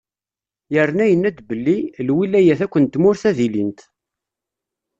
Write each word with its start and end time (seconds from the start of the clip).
Yerna 0.73 1.05
yenna-d 1.07 1.39
belli: 1.49 1.79
“Lwilayat 2.07 2.59
akk 2.65 2.75
n 2.79 2.85
tmurt, 2.85 3.23
ad 3.29 3.37
ilint." 3.45 3.79